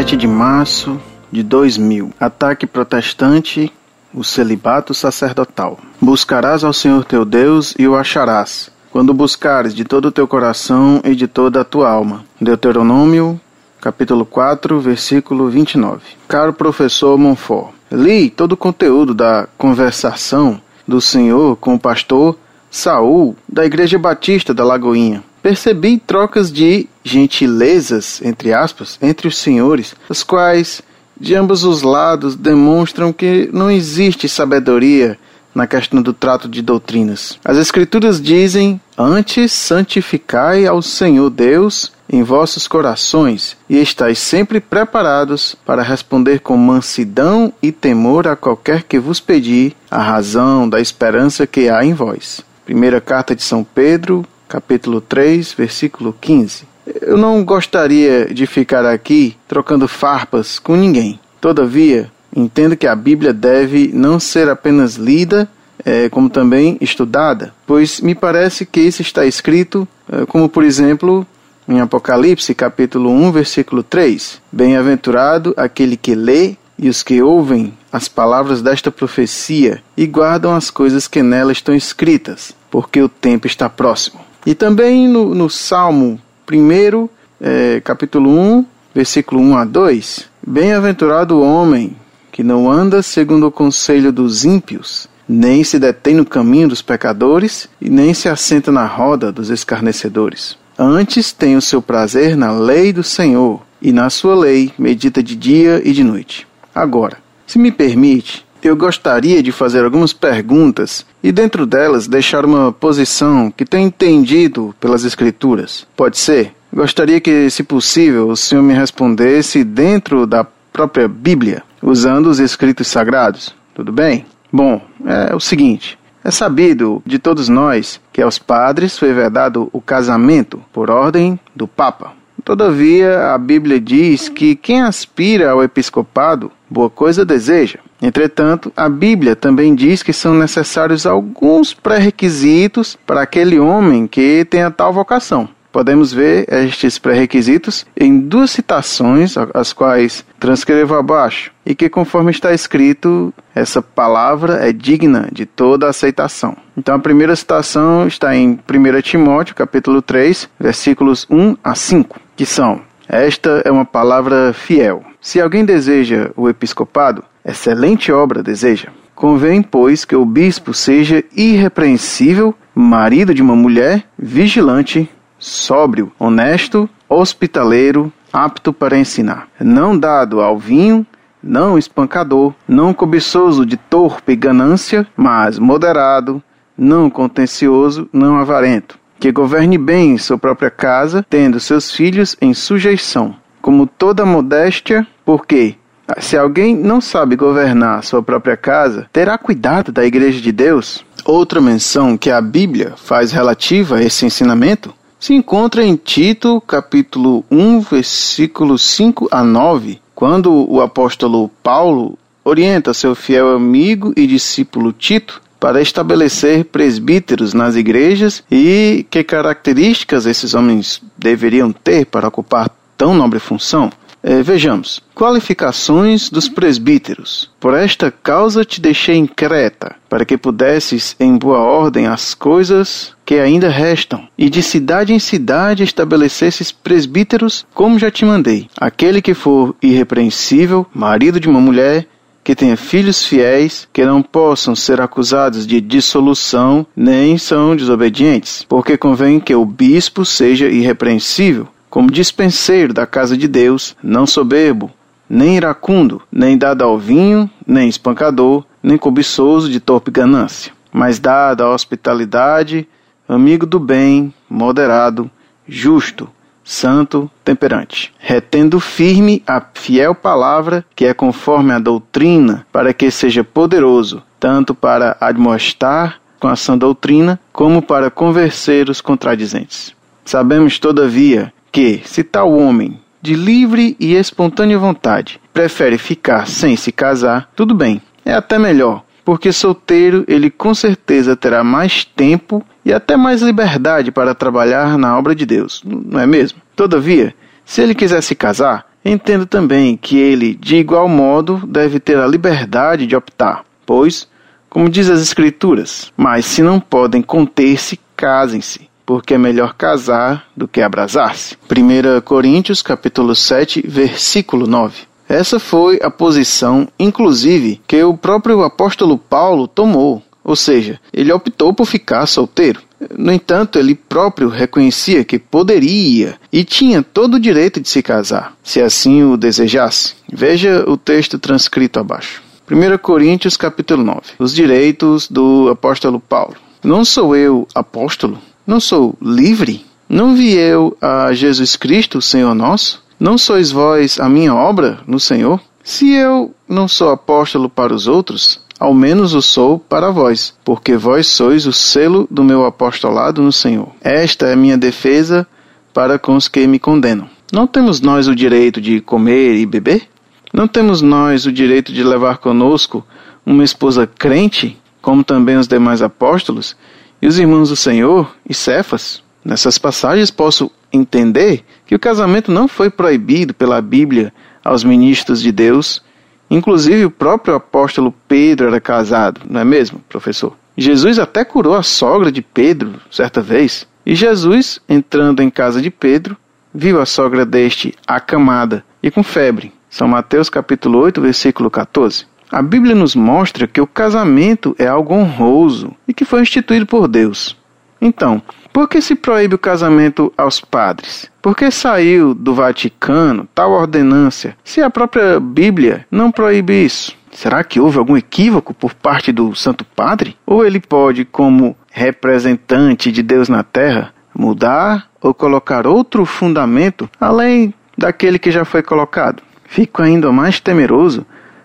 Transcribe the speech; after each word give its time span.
7 0.00 0.16
de 0.16 0.26
março 0.26 0.98
de 1.30 1.42
2000. 1.42 2.10
Ataque 2.18 2.66
protestante, 2.66 3.70
o 4.14 4.24
celibato 4.24 4.94
sacerdotal. 4.94 5.78
Buscarás 6.00 6.64
ao 6.64 6.72
Senhor 6.72 7.04
teu 7.04 7.22
Deus 7.22 7.74
e 7.78 7.86
o 7.86 7.94
acharás, 7.94 8.70
quando 8.90 9.12
buscares 9.12 9.74
de 9.74 9.84
todo 9.84 10.06
o 10.06 10.10
teu 10.10 10.26
coração 10.26 11.02
e 11.04 11.14
de 11.14 11.28
toda 11.28 11.60
a 11.60 11.64
tua 11.64 11.90
alma. 11.90 12.24
Deuteronômio, 12.40 13.38
capítulo 13.78 14.24
4, 14.24 14.80
versículo 14.80 15.50
29. 15.50 16.00
Caro 16.26 16.54
professor 16.54 17.18
Monfort, 17.18 17.74
li 17.92 18.30
todo 18.30 18.52
o 18.52 18.56
conteúdo 18.56 19.12
da 19.12 19.46
conversação 19.58 20.58
do 20.88 20.98
Senhor 20.98 21.56
com 21.56 21.74
o 21.74 21.78
pastor 21.78 22.38
Saul 22.70 23.36
da 23.46 23.66
Igreja 23.66 23.98
Batista 23.98 24.54
da 24.54 24.64
Lagoinha. 24.64 25.22
Percebi 25.42 25.98
trocas 25.98 26.50
de 26.50 26.88
gentilezas, 27.04 28.20
entre 28.22 28.52
aspas, 28.52 28.98
entre 29.00 29.28
os 29.28 29.38
senhores, 29.38 29.94
as 30.08 30.22
quais, 30.22 30.82
de 31.18 31.34
ambos 31.34 31.64
os 31.64 31.82
lados, 31.82 32.36
demonstram 32.36 33.12
que 33.12 33.48
não 33.52 33.70
existe 33.70 34.28
sabedoria 34.28 35.18
na 35.54 35.66
questão 35.66 36.00
do 36.00 36.12
trato 36.12 36.48
de 36.48 36.62
doutrinas. 36.62 37.38
As 37.44 37.56
Escrituras 37.56 38.20
dizem: 38.20 38.80
Antes 38.96 39.52
santificai 39.52 40.66
ao 40.66 40.80
Senhor 40.80 41.30
Deus 41.30 41.92
em 42.12 42.22
vossos 42.22 42.66
corações 42.66 43.56
e 43.68 43.78
estáis 43.78 44.18
sempre 44.18 44.60
preparados 44.60 45.56
para 45.64 45.82
responder 45.82 46.40
com 46.40 46.56
mansidão 46.56 47.52
e 47.62 47.70
temor 47.70 48.26
a 48.26 48.36
qualquer 48.36 48.82
que 48.82 48.98
vos 48.98 49.20
pedir 49.20 49.76
a 49.90 50.02
razão 50.02 50.68
da 50.68 50.80
esperança 50.80 51.46
que 51.46 51.68
há 51.68 51.84
em 51.84 51.94
vós. 51.94 52.40
Primeira 52.64 53.00
carta 53.00 53.34
de 53.34 53.42
São 53.42 53.64
Pedro, 53.64 54.24
capítulo 54.48 55.00
3, 55.00 55.52
versículo 55.52 56.14
15. 56.20 56.69
Eu 56.86 57.16
não 57.16 57.44
gostaria 57.44 58.26
de 58.26 58.46
ficar 58.46 58.84
aqui 58.84 59.36
trocando 59.46 59.86
farpas 59.86 60.58
com 60.58 60.76
ninguém. 60.76 61.20
Todavia, 61.40 62.10
entendo 62.34 62.76
que 62.76 62.86
a 62.86 62.94
Bíblia 62.94 63.32
deve 63.32 63.90
não 63.92 64.18
ser 64.18 64.48
apenas 64.48 64.96
lida, 64.96 65.48
é, 65.84 66.08
como 66.08 66.28
também 66.28 66.76
estudada, 66.80 67.54
pois 67.66 68.00
me 68.00 68.14
parece 68.14 68.66
que 68.66 68.80
isso 68.80 69.02
está 69.02 69.24
escrito, 69.24 69.88
é, 70.10 70.26
como 70.26 70.48
por 70.48 70.62
exemplo 70.62 71.26
em 71.68 71.80
Apocalipse, 71.80 72.54
capítulo 72.54 73.10
1, 73.10 73.32
versículo 73.32 73.82
3: 73.82 74.40
Bem-aventurado 74.50 75.54
aquele 75.56 75.96
que 75.96 76.14
lê 76.14 76.56
e 76.78 76.88
os 76.88 77.02
que 77.02 77.22
ouvem 77.22 77.74
as 77.92 78.08
palavras 78.08 78.62
desta 78.62 78.90
profecia 78.90 79.82
e 79.96 80.06
guardam 80.06 80.54
as 80.54 80.70
coisas 80.70 81.06
que 81.06 81.22
nela 81.22 81.52
estão 81.52 81.74
escritas, 81.74 82.54
porque 82.70 83.00
o 83.00 83.08
tempo 83.08 83.46
está 83.46 83.68
próximo. 83.68 84.20
E 84.44 84.54
também 84.54 85.06
no, 85.06 85.34
no 85.34 85.50
Salmo 85.50 86.20
1, 86.58 87.08
é, 87.40 87.80
capítulo 87.80 88.30
1, 88.30 88.66
versículo 88.94 89.40
1 89.40 89.56
a 89.56 89.64
2: 89.64 90.28
Bem-aventurado 90.46 91.36
o 91.36 91.42
homem 91.42 91.96
que 92.32 92.42
não 92.42 92.70
anda 92.70 93.02
segundo 93.02 93.46
o 93.46 93.52
conselho 93.52 94.12
dos 94.12 94.44
ímpios, 94.44 95.08
nem 95.28 95.62
se 95.62 95.78
detém 95.78 96.14
no 96.14 96.24
caminho 96.24 96.68
dos 96.68 96.82
pecadores, 96.82 97.68
e 97.80 97.90
nem 97.90 98.14
se 98.14 98.28
assenta 98.28 98.72
na 98.72 98.86
roda 98.86 99.30
dos 99.30 99.50
escarnecedores. 99.50 100.56
Antes 100.78 101.32
tem 101.32 101.56
o 101.56 101.62
seu 101.62 101.82
prazer 101.82 102.36
na 102.36 102.52
lei 102.52 102.92
do 102.92 103.02
Senhor, 103.02 103.60
e 103.82 103.92
na 103.92 104.08
sua 104.10 104.34
lei 104.34 104.72
medita 104.78 105.22
de 105.22 105.36
dia 105.36 105.80
e 105.84 105.92
de 105.92 106.02
noite. 106.02 106.46
Agora, 106.74 107.18
se 107.46 107.58
me 107.58 107.70
permite, 107.70 108.44
eu 108.68 108.76
gostaria 108.76 109.42
de 109.42 109.52
fazer 109.52 109.84
algumas 109.84 110.12
perguntas 110.12 111.06
e, 111.22 111.30
dentro 111.32 111.66
delas, 111.66 112.06
deixar 112.06 112.44
uma 112.44 112.72
posição 112.72 113.50
que 113.50 113.64
tenho 113.64 113.86
entendido 113.86 114.74
pelas 114.80 115.04
Escrituras. 115.04 115.86
Pode 115.96 116.18
ser? 116.18 116.52
Gostaria 116.72 117.20
que, 117.20 117.50
se 117.50 117.62
possível, 117.62 118.28
o 118.28 118.36
senhor 118.36 118.62
me 118.62 118.74
respondesse 118.74 119.64
dentro 119.64 120.26
da 120.26 120.46
própria 120.72 121.08
Bíblia, 121.08 121.62
usando 121.82 122.28
os 122.28 122.38
escritos 122.38 122.86
sagrados. 122.86 123.54
Tudo 123.74 123.92
bem? 123.92 124.24
Bom, 124.52 124.80
é 125.04 125.34
o 125.34 125.40
seguinte: 125.40 125.98
é 126.22 126.30
sabido 126.30 127.02
de 127.04 127.18
todos 127.18 127.48
nós 127.48 128.00
que 128.12 128.22
aos 128.22 128.38
padres 128.38 128.98
foi 128.98 129.12
vedado 129.12 129.68
o 129.72 129.80
casamento 129.80 130.62
por 130.72 130.90
ordem 130.90 131.38
do 131.54 131.66
Papa. 131.66 132.12
Todavia, 132.44 133.32
a 133.34 133.38
Bíblia 133.38 133.80
diz 133.80 134.28
que 134.28 134.56
quem 134.56 134.80
aspira 134.80 135.50
ao 135.50 135.62
episcopado, 135.62 136.50
boa 136.68 136.88
coisa 136.88 137.24
deseja. 137.24 137.78
Entretanto, 138.00 138.72
a 138.76 138.88
Bíblia 138.88 139.36
também 139.36 139.74
diz 139.74 140.02
que 140.02 140.12
são 140.12 140.34
necessários 140.34 141.06
alguns 141.06 141.74
pré-requisitos 141.74 142.98
para 143.06 143.22
aquele 143.22 143.58
homem 143.58 144.06
que 144.06 144.44
tenha 144.44 144.70
tal 144.70 144.92
vocação. 144.92 145.48
Podemos 145.72 146.12
ver 146.12 146.46
estes 146.52 146.98
pré-requisitos 146.98 147.86
em 147.96 148.18
duas 148.18 148.50
citações, 148.50 149.36
as 149.54 149.72
quais 149.72 150.24
transcrevo 150.38 150.96
abaixo, 150.96 151.52
e 151.64 151.76
que, 151.76 151.88
conforme 151.88 152.32
está 152.32 152.52
escrito, 152.52 153.32
essa 153.54 153.80
palavra 153.80 154.68
é 154.68 154.72
digna 154.72 155.28
de 155.30 155.46
toda 155.46 155.88
aceitação. 155.88 156.56
Então, 156.76 156.96
a 156.96 156.98
primeira 156.98 157.36
citação 157.36 158.08
está 158.08 158.34
em 158.34 158.58
1 158.68 159.00
Timóteo, 159.02 159.54
capítulo 159.54 160.02
3, 160.02 160.48
versículos 160.58 161.24
1 161.30 161.56
a 161.62 161.74
5, 161.76 162.18
que 162.34 162.44
são: 162.44 162.80
Esta 163.12 163.60
é 163.64 163.70
uma 163.72 163.84
palavra 163.84 164.52
fiel. 164.52 165.02
Se 165.20 165.40
alguém 165.40 165.64
deseja 165.64 166.30
o 166.36 166.48
episcopado, 166.48 167.24
excelente 167.44 168.12
obra 168.12 168.40
deseja. 168.40 168.90
Convém, 169.16 169.62
pois, 169.62 170.04
que 170.04 170.14
o 170.14 170.24
bispo 170.24 170.72
seja 170.72 171.24
irrepreensível, 171.36 172.54
marido 172.72 173.34
de 173.34 173.42
uma 173.42 173.56
mulher, 173.56 174.04
vigilante, 174.16 175.10
sóbrio, 175.40 176.12
honesto, 176.20 176.88
hospitaleiro, 177.08 178.12
apto 178.32 178.72
para 178.72 178.96
ensinar, 178.96 179.48
não 179.58 179.98
dado 179.98 180.40
ao 180.40 180.56
vinho, 180.56 181.04
não 181.42 181.76
espancador, 181.76 182.54
não 182.68 182.94
cobiçoso 182.94 183.66
de 183.66 183.76
torpe 183.76 184.36
ganância, 184.36 185.04
mas 185.16 185.58
moderado, 185.58 186.40
não 186.78 187.10
contencioso, 187.10 188.08
não 188.12 188.36
avarento, 188.36 189.00
que 189.20 189.30
governe 189.30 189.76
bem 189.76 190.16
sua 190.16 190.38
própria 190.38 190.70
casa, 190.70 191.24
tendo 191.28 191.60
seus 191.60 191.92
filhos 191.92 192.34
em 192.40 192.54
sujeição, 192.54 193.36
como 193.60 193.86
toda 193.86 194.24
modéstia, 194.24 195.06
porque 195.26 195.74
se 196.18 196.38
alguém 196.38 196.74
não 196.74 197.02
sabe 197.02 197.36
governar 197.36 198.02
sua 198.02 198.22
própria 198.22 198.56
casa, 198.56 199.06
terá 199.12 199.36
cuidado 199.36 199.92
da 199.92 200.04
igreja 200.04 200.40
de 200.40 200.50
Deus? 200.50 201.04
Outra 201.24 201.60
menção 201.60 202.16
que 202.16 202.30
a 202.30 202.40
Bíblia 202.40 202.94
faz 202.96 203.30
relativa 203.30 203.96
a 203.96 204.02
esse 204.02 204.24
ensinamento 204.24 204.94
se 205.18 205.34
encontra 205.34 205.84
em 205.84 205.96
Tito, 205.96 206.58
capítulo 206.62 207.44
1, 207.50 207.80
versículos 207.82 208.82
5 208.82 209.28
a 209.30 209.44
9, 209.44 210.00
quando 210.14 210.50
o 210.66 210.80
apóstolo 210.80 211.50
Paulo 211.62 212.18
orienta 212.42 212.94
seu 212.94 213.14
fiel 213.14 213.54
amigo 213.54 214.14
e 214.16 214.26
discípulo 214.26 214.94
Tito 214.94 215.42
para 215.60 215.82
estabelecer 215.82 216.64
presbíteros 216.64 217.52
nas 217.52 217.76
igrejas 217.76 218.42
e 218.50 219.06
que 219.10 219.22
características 219.22 220.24
esses 220.24 220.54
homens 220.54 221.02
deveriam 221.16 221.70
ter 221.70 222.06
para 222.06 222.26
ocupar 222.26 222.70
tão 222.96 223.14
nobre 223.14 223.38
função. 223.38 223.92
É, 224.22 224.42
vejamos, 224.42 225.00
qualificações 225.14 226.28
dos 226.28 226.46
presbíteros. 226.46 227.50
Por 227.58 227.74
esta 227.74 228.10
causa 228.10 228.64
te 228.66 228.78
deixei 228.78 229.16
em 229.16 229.26
Creta, 229.26 229.96
para 230.10 230.26
que 230.26 230.36
pudesses 230.36 231.16
em 231.18 231.38
boa 231.38 231.60
ordem 231.60 232.06
as 232.06 232.34
coisas 232.34 233.14
que 233.24 233.36
ainda 233.36 233.70
restam, 233.70 234.28
e 234.36 234.50
de 234.50 234.62
cidade 234.62 235.14
em 235.14 235.18
cidade 235.18 235.84
estabelecesses 235.84 236.70
presbíteros, 236.70 237.64
como 237.72 237.98
já 237.98 238.10
te 238.10 238.24
mandei. 238.24 238.68
Aquele 238.78 239.22
que 239.22 239.32
for 239.32 239.74
irrepreensível, 239.80 240.86
marido 240.92 241.40
de 241.40 241.48
uma 241.48 241.60
mulher, 241.60 242.06
que 242.42 242.54
tenha 242.54 242.76
filhos 242.76 243.24
fiéis, 243.24 243.88
que 243.92 244.04
não 244.04 244.22
possam 244.22 244.74
ser 244.74 245.00
acusados 245.00 245.66
de 245.66 245.80
dissolução, 245.80 246.86
nem 246.96 247.36
são 247.38 247.76
desobedientes, 247.76 248.64
porque 248.68 248.96
convém 248.96 249.38
que 249.38 249.54
o 249.54 249.64
bispo 249.64 250.24
seja 250.24 250.68
irrepreensível, 250.68 251.68
como 251.88 252.10
dispenseiro 252.10 252.94
da 252.94 253.06
casa 253.06 253.36
de 253.36 253.46
Deus, 253.46 253.96
não 254.02 254.26
soberbo, 254.26 254.90
nem 255.28 255.56
iracundo, 255.56 256.22
nem 256.30 256.56
dado 256.56 256.82
ao 256.82 256.98
vinho, 256.98 257.48
nem 257.66 257.88
espancador, 257.88 258.64
nem 258.82 258.96
cobiçoso 258.96 259.70
de 259.70 259.78
torpe 259.78 260.10
ganância, 260.10 260.72
mas 260.92 261.18
dado 261.18 261.62
à 261.62 261.72
hospitalidade, 261.72 262.88
amigo 263.28 263.66
do 263.66 263.78
bem, 263.78 264.32
moderado, 264.48 265.30
justo, 265.68 266.28
santo, 266.70 267.28
temperante, 267.44 268.14
retendo 268.16 268.78
firme 268.78 269.42
a 269.44 269.60
fiel 269.74 270.14
palavra 270.14 270.84
que 270.94 271.04
é 271.04 271.12
conforme 271.12 271.72
a 271.72 271.80
doutrina, 271.80 272.64
para 272.70 272.94
que 272.94 273.10
seja 273.10 273.42
poderoso, 273.42 274.22
tanto 274.38 274.72
para 274.72 275.16
admoestar 275.20 276.20
com 276.38 276.46
a 276.46 276.54
sã 276.54 276.78
doutrina, 276.78 277.40
como 277.52 277.82
para 277.82 278.08
convencer 278.08 278.88
os 278.88 279.00
contradizentes. 279.00 279.92
Sabemos, 280.24 280.78
todavia, 280.78 281.52
que, 281.72 282.02
se 282.04 282.22
tal 282.22 282.52
homem, 282.52 283.00
de 283.20 283.34
livre 283.34 283.96
e 283.98 284.14
espontânea 284.14 284.78
vontade, 284.78 285.40
prefere 285.52 285.98
ficar 285.98 286.46
sem 286.46 286.76
se 286.76 286.92
casar, 286.92 287.50
tudo 287.56 287.74
bem, 287.74 288.00
é 288.24 288.32
até 288.32 288.60
melhor, 288.60 289.02
porque 289.30 289.52
solteiro 289.52 290.24
ele 290.26 290.50
com 290.50 290.74
certeza 290.74 291.36
terá 291.36 291.62
mais 291.62 292.04
tempo 292.04 292.66
e 292.84 292.92
até 292.92 293.16
mais 293.16 293.42
liberdade 293.42 294.10
para 294.10 294.34
trabalhar 294.34 294.98
na 294.98 295.16
obra 295.16 295.36
de 295.36 295.46
Deus, 295.46 295.84
não 295.86 296.18
é 296.18 296.26
mesmo? 296.26 296.60
Todavia, 296.74 297.32
se 297.64 297.80
ele 297.80 297.94
quiser 297.94 298.24
se 298.24 298.34
casar, 298.34 298.86
entendo 299.04 299.46
também 299.46 299.96
que 299.96 300.18
ele, 300.18 300.56
de 300.56 300.78
igual 300.78 301.06
modo, 301.06 301.62
deve 301.64 302.00
ter 302.00 302.18
a 302.18 302.26
liberdade 302.26 303.06
de 303.06 303.14
optar, 303.14 303.64
pois, 303.86 304.26
como 304.68 304.88
diz 304.88 305.08
as 305.08 305.20
Escrituras, 305.20 306.12
mas 306.16 306.44
se 306.44 306.60
não 306.60 306.80
podem 306.80 307.22
conter-se, 307.22 308.00
casem-se, 308.16 308.90
porque 309.06 309.34
é 309.34 309.38
melhor 309.38 309.74
casar 309.74 310.44
do 310.56 310.66
que 310.66 310.82
abrasar-se. 310.82 311.56
1 311.70 312.20
Coríntios 312.22 312.82
capítulo 312.82 313.36
7, 313.36 313.84
versículo 313.86 314.66
9. 314.66 315.09
Essa 315.30 315.60
foi 315.60 316.00
a 316.02 316.10
posição, 316.10 316.88
inclusive, 316.98 317.80
que 317.86 318.02
o 318.02 318.16
próprio 318.16 318.64
apóstolo 318.64 319.16
Paulo 319.16 319.68
tomou, 319.68 320.20
ou 320.42 320.56
seja, 320.56 320.98
ele 321.12 321.32
optou 321.32 321.72
por 321.72 321.84
ficar 321.84 322.26
solteiro. 322.26 322.82
No 323.16 323.32
entanto, 323.32 323.78
ele 323.78 323.94
próprio 323.94 324.48
reconhecia 324.48 325.24
que 325.24 325.38
poderia 325.38 326.36
e 326.52 326.64
tinha 326.64 327.00
todo 327.00 327.34
o 327.34 327.40
direito 327.40 327.80
de 327.80 327.88
se 327.88 328.02
casar, 328.02 328.56
se 328.60 328.82
assim 328.82 329.22
o 329.22 329.36
desejasse. 329.36 330.14
Veja 330.32 330.84
o 330.84 330.96
texto 330.96 331.38
transcrito 331.38 332.00
abaixo. 332.00 332.42
1 332.68 332.98
Coríntios 332.98 333.56
capítulo 333.56 334.02
9. 334.02 334.20
Os 334.36 334.52
direitos 334.52 335.28
do 335.28 335.68
apóstolo 335.68 336.18
Paulo. 336.18 336.56
Não 336.82 337.04
sou 337.04 337.36
eu 337.36 337.68
apóstolo? 337.72 338.36
Não 338.66 338.80
sou 338.80 339.14
livre? 339.22 339.86
Não 340.08 340.34
vi 340.34 340.54
eu 340.54 340.96
a 341.00 341.32
Jesus 341.32 341.76
Cristo, 341.76 342.20
Senhor 342.20 342.52
nosso? 342.52 343.00
Não 343.20 343.36
sois 343.36 343.70
vós 343.70 344.18
a 344.18 344.30
minha 344.30 344.54
obra 344.54 345.00
no 345.06 345.20
Senhor? 345.20 345.60
Se 345.84 346.10
eu 346.10 346.54
não 346.66 346.88
sou 346.88 347.10
apóstolo 347.10 347.68
para 347.68 347.92
os 347.92 348.06
outros, 348.06 348.64
ao 348.78 348.94
menos 348.94 349.34
o 349.34 349.42
sou 349.42 349.78
para 349.78 350.10
vós, 350.10 350.54
porque 350.64 350.96
vós 350.96 351.26
sois 351.26 351.66
o 351.66 351.72
selo 351.72 352.26
do 352.30 352.42
meu 352.42 352.64
apostolado 352.64 353.42
no 353.42 353.52
Senhor. 353.52 353.90
Esta 354.00 354.46
é 354.46 354.54
a 354.54 354.56
minha 354.56 354.78
defesa 354.78 355.46
para 355.92 356.18
com 356.18 356.34
os 356.34 356.48
que 356.48 356.66
me 356.66 356.78
condenam. 356.78 357.28
Não 357.52 357.66
temos 357.66 358.00
nós 358.00 358.26
o 358.26 358.34
direito 358.34 358.80
de 358.80 359.02
comer 359.02 359.54
e 359.56 359.66
beber? 359.66 360.08
Não 360.50 360.66
temos 360.66 361.02
nós 361.02 361.44
o 361.44 361.52
direito 361.52 361.92
de 361.92 362.02
levar 362.02 362.38
conosco 362.38 363.06
uma 363.44 363.62
esposa 363.62 364.06
crente, 364.06 364.80
como 365.02 365.22
também 365.22 365.58
os 365.58 365.68
demais 365.68 366.00
apóstolos, 366.00 366.74
e 367.20 367.26
os 367.26 367.38
irmãos 367.38 367.68
do 367.68 367.76
Senhor 367.76 368.34
e 368.48 368.54
Cefas? 368.54 369.22
Nessas 369.44 369.76
passagens 369.76 370.30
posso 370.30 370.72
entender 370.92 371.64
que 371.86 371.94
o 371.94 371.98
casamento 371.98 372.50
não 372.50 372.66
foi 372.66 372.90
proibido 372.90 373.54
pela 373.54 373.80
Bíblia 373.80 374.32
aos 374.64 374.84
ministros 374.84 375.40
de 375.40 375.52
Deus 375.52 376.02
Inclusive, 376.50 377.04
o 377.04 377.10
próprio 377.10 377.54
apóstolo 377.54 378.12
Pedro 378.26 378.66
era 378.66 378.80
casado, 378.80 379.42
não 379.48 379.60
é 379.60 379.64
mesmo, 379.64 380.00
professor? 380.08 380.56
Jesus 380.76 381.18
até 381.18 381.44
curou 381.44 381.76
a 381.76 381.82
sogra 381.82 382.32
de 382.32 382.42
Pedro 382.42 382.94
certa 383.08 383.40
vez. 383.40 383.86
E 384.04 384.16
Jesus, 384.16 384.80
entrando 384.88 385.42
em 385.42 385.50
casa 385.50 385.80
de 385.80 385.90
Pedro, 385.90 386.36
viu 386.74 387.00
a 387.00 387.06
sogra 387.06 387.46
deste 387.46 387.94
acamada 388.04 388.84
e 389.00 389.10
com 389.10 389.22
febre. 389.22 389.72
São 389.88 390.08
Mateus 390.08 390.50
capítulo 390.50 390.98
8, 390.98 391.20
versículo 391.20 391.70
14. 391.70 392.26
A 392.50 392.62
Bíblia 392.62 392.96
nos 392.96 393.14
mostra 393.14 393.68
que 393.68 393.80
o 393.80 393.86
casamento 393.86 394.74
é 394.76 394.88
algo 394.88 395.14
honroso 395.14 395.94
e 396.08 396.12
que 396.12 396.24
foi 396.24 396.42
instituído 396.42 396.84
por 396.84 397.06
Deus. 397.06 397.56
Então, 398.00 398.42
por 398.72 398.88
que 398.88 399.00
se 399.00 399.14
proíbe 399.14 399.54
o 399.54 399.58
casamento 399.58 400.32
aos 400.36 400.60
padres? 400.60 401.30
Por 401.42 401.56
que 401.56 401.70
saiu 401.70 402.34
do 402.34 402.54
Vaticano 402.54 403.48
tal 403.54 403.72
ordenância, 403.72 404.56
se 404.64 404.80
a 404.80 404.90
própria 404.90 405.40
Bíblia 405.40 406.06
não 406.10 406.30
proíbe 406.30 406.84
isso? 406.84 407.18
Será 407.30 407.62
que 407.62 407.80
houve 407.80 407.98
algum 407.98 408.16
equívoco 408.16 408.74
por 408.74 408.92
parte 408.94 409.32
do 409.32 409.54
Santo 409.54 409.84
Padre? 409.84 410.36
Ou 410.44 410.64
ele 410.64 410.80
pode, 410.80 411.24
como 411.24 411.76
representante 411.90 413.12
de 413.12 413.22
Deus 413.22 413.48
na 413.48 413.62
terra, 413.62 414.12
mudar 414.34 415.08
ou 415.20 415.32
colocar 415.32 415.86
outro 415.86 416.24
fundamento 416.24 417.08
além 417.20 417.72
daquele 417.96 418.38
que 418.38 418.50
já 418.50 418.64
foi 418.64 418.82
colocado? 418.82 419.42
Fico 419.64 420.02
ainda 420.02 420.32
mais 420.32 420.60
temeroso 420.60 421.24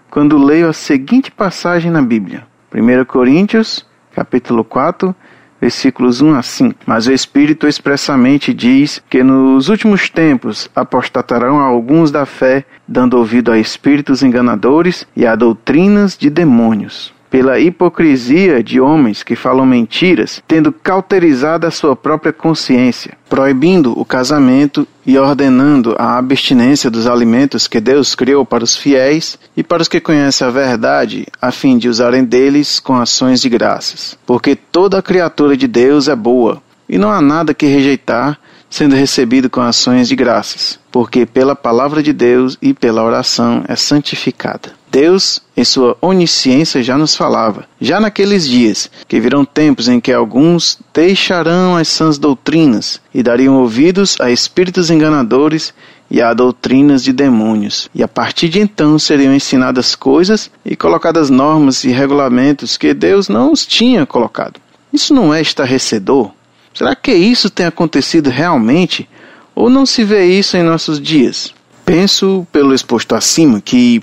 quando 0.09 0.37
leio 0.37 0.69
a 0.69 0.73
seguinte 0.73 1.31
passagem 1.31 1.91
na 1.91 2.01
Bíblia. 2.01 2.45
1 2.73 3.05
Coríntios, 3.05 3.85
capítulo 4.13 4.63
4, 4.63 5.15
versículos 5.59 6.21
1 6.21 6.35
a 6.35 6.43
5. 6.43 6.79
Mas 6.85 7.07
o 7.07 7.13
Espírito 7.13 7.67
expressamente 7.67 8.53
diz 8.53 9.01
que 9.09 9.23
nos 9.23 9.69
últimos 9.69 10.09
tempos 10.09 10.69
apostatarão 10.75 11.59
alguns 11.59 12.11
da 12.11 12.25
fé, 12.25 12.65
dando 12.87 13.17
ouvido 13.17 13.51
a 13.51 13.57
espíritos 13.57 14.21
enganadores 14.21 15.07
e 15.15 15.25
a 15.25 15.35
doutrinas 15.35 16.17
de 16.17 16.29
demônios 16.29 17.14
pela 17.29 17.59
hipocrisia 17.59 18.63
de 18.63 18.79
homens 18.79 19.23
que 19.23 19.35
falam 19.35 19.65
mentiras, 19.65 20.41
tendo 20.47 20.71
cauterizado 20.71 21.67
a 21.67 21.71
sua 21.71 21.95
própria 21.95 22.31
consciência, 22.31 23.17
proibindo 23.29 23.97
o 23.99 24.05
casamento 24.05 24.87
e 25.05 25.17
ordenando 25.17 25.95
a 25.97 26.17
abstinência 26.17 26.89
dos 26.89 27.07
alimentos 27.07 27.67
que 27.67 27.79
Deus 27.79 28.15
criou 28.15 28.45
para 28.45 28.63
os 28.63 28.75
fiéis 28.75 29.37
e 29.55 29.63
para 29.63 29.81
os 29.81 29.87
que 29.87 29.99
conhecem 29.99 30.47
a 30.47 30.51
verdade, 30.51 31.27
a 31.41 31.51
fim 31.51 31.77
de 31.77 31.89
usarem 31.89 32.23
deles 32.23 32.79
com 32.79 32.95
ações 32.95 33.41
de 33.41 33.49
graças. 33.49 34.17
Porque 34.25 34.55
toda 34.55 35.01
criatura 35.01 35.57
de 35.57 35.67
Deus 35.67 36.07
é 36.07 36.15
boa, 36.15 36.61
e 36.87 36.97
não 36.97 37.11
há 37.11 37.21
nada 37.21 37.53
que 37.53 37.65
rejeitar, 37.65 38.39
sendo 38.69 38.95
recebido 38.95 39.49
com 39.49 39.61
ações 39.61 40.07
de 40.07 40.15
graças, 40.15 40.79
porque 40.91 41.25
pela 41.25 41.55
palavra 41.55 42.03
de 42.03 42.11
Deus 42.11 42.57
e 42.61 42.73
pela 42.73 43.03
oração 43.03 43.63
é 43.67 43.75
santificada. 43.75 44.73
Deus, 44.95 45.41
em 45.57 45.63
sua 45.65 45.97
onisciência, 45.99 46.81
já 46.81 46.97
nos 46.97 47.17
falava, 47.17 47.67
já 47.81 47.99
naqueles 47.99 48.47
dias, 48.47 48.89
que 49.09 49.19
virão 49.19 49.43
tempos 49.43 49.89
em 49.89 49.99
que 49.99 50.13
alguns 50.13 50.79
deixarão 50.93 51.75
as 51.75 51.89
sãs 51.89 52.17
doutrinas 52.17 53.01
e 53.13 53.21
dariam 53.21 53.57
ouvidos 53.57 54.15
a 54.21 54.31
espíritos 54.31 54.89
enganadores 54.89 55.73
e 56.09 56.21
a 56.21 56.33
doutrinas 56.33 57.03
de 57.03 57.11
demônios. 57.11 57.89
E 57.93 58.01
a 58.01 58.07
partir 58.07 58.47
de 58.47 58.61
então 58.61 58.97
seriam 58.97 59.35
ensinadas 59.35 59.95
coisas 59.95 60.49
e 60.63 60.77
colocadas 60.77 61.29
normas 61.29 61.83
e 61.83 61.89
regulamentos 61.89 62.77
que 62.77 62.93
Deus 62.93 63.27
não 63.27 63.51
os 63.51 63.65
tinha 63.65 64.05
colocado. 64.05 64.61
Isso 64.93 65.13
não 65.13 65.33
é 65.33 65.41
estarrecedor? 65.41 66.31
Será 66.73 66.95
que 66.95 67.13
isso 67.13 67.49
tem 67.49 67.65
acontecido 67.65 68.29
realmente? 68.29 69.09
Ou 69.53 69.69
não 69.69 69.85
se 69.85 70.05
vê 70.05 70.25
isso 70.25 70.55
em 70.55 70.63
nossos 70.63 71.01
dias? 71.01 71.53
Penso, 71.83 72.47
pelo 72.49 72.73
exposto 72.73 73.13
acima, 73.13 73.59
que 73.59 74.01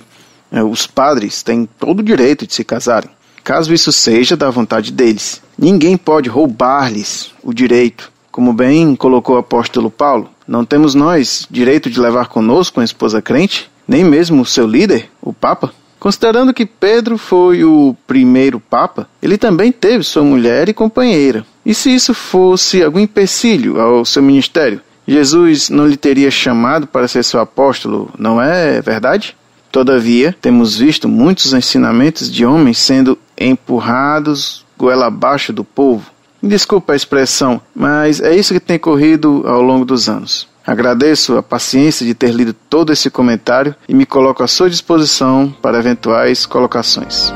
os 0.61 0.87
padres 0.87 1.43
têm 1.43 1.69
todo 1.79 2.01
o 2.01 2.03
direito 2.03 2.47
de 2.47 2.55
se 2.55 2.65
casarem, 2.65 3.11
caso 3.43 3.73
isso 3.73 3.91
seja 3.91 4.37
da 4.37 4.51
vontade 4.51 4.93
deles. 4.93 5.41
Ninguém 5.59 5.97
pode 5.97 6.29
roubar-lhes 6.29 7.33
o 7.43 7.55
direito. 7.55 8.11
Como 8.31 8.53
bem 8.53 8.97
colocou 8.97 9.37
o 9.37 9.39
apóstolo 9.39 9.91
Paulo, 9.91 10.29
não 10.47 10.65
temos 10.65 10.95
nós 10.95 11.47
direito 11.51 11.89
de 11.89 12.01
levar 12.01 12.29
conosco 12.29 12.81
uma 12.81 12.85
esposa 12.85 13.23
crente, 13.23 13.71
nem 13.87 14.05
mesmo 14.05 14.43
o 14.43 14.47
seu 14.47 14.67
líder, 14.67 15.11
o 15.21 15.33
Papa. 15.33 15.73
Considerando 15.99 16.53
que 16.53 16.67
Pedro 16.67 17.17
foi 17.17 17.63
o 17.63 17.97
primeiro 18.07 18.59
Papa, 18.59 19.09
ele 19.23 19.39
também 19.39 19.71
teve 19.71 20.03
sua 20.03 20.25
mulher 20.25 20.69
e 20.69 20.75
companheira. 20.75 21.47
E 21.65 21.73
se 21.73 21.95
isso 21.95 22.13
fosse 22.13 22.83
algum 22.83 22.99
empecilho 22.99 23.81
ao 23.81 24.05
seu 24.05 24.23
ministério? 24.23 24.81
Jesus 25.07 25.69
não 25.69 25.87
lhe 25.87 25.97
teria 25.97 26.31
chamado 26.31 26.87
para 26.87 27.07
ser 27.07 27.23
seu 27.23 27.39
apóstolo, 27.41 28.11
não 28.19 28.41
é 28.43 28.81
verdade? 28.81 29.37
Todavia, 29.73 30.37
temos 30.39 30.77
visto 30.77 31.09
muitos 31.09 31.55
ensinamentos 31.55 32.31
de 32.31 32.45
homens 32.45 32.77
sendo 32.77 33.19
empurrados 33.41 34.67
goela 34.77 35.07
abaixo 35.07 35.51
do 35.51 35.65
povo. 35.65 36.11
Desculpa 36.43 36.93
a 36.93 36.97
expressão, 36.97 37.61
mas 37.75 38.21
é 38.21 38.37
isso 38.37 38.53
que 38.53 38.61
tem 38.61 38.79
corrido 38.79 39.45
ao 39.47 39.63
longo 39.63 39.87
dos 39.87 40.11
anos. 40.11 40.47
Agradeço 40.67 41.39
a 41.39 41.43
paciência 41.43 42.05
de 42.05 42.15
ter 42.15 42.33
lido 42.33 42.53
todo 42.53 42.93
esse 42.93 43.09
comentário 43.09 43.75
e 43.89 43.95
me 43.95 44.05
coloco 44.05 44.43
à 44.43 44.47
sua 44.47 44.69
disposição 44.69 45.53
para 45.63 45.79
eventuais 45.79 46.45
colocações. 46.45 47.33